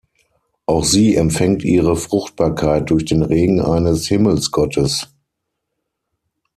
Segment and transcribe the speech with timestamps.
[0.65, 5.07] Auch sie empfängt ihre Fruchtbarkeit durch den Regen eines Himmelsgottes.